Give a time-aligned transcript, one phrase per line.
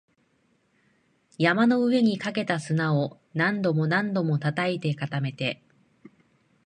[1.37, 5.61] 山の上にかけた砂を何度も何度も叩いて、固めて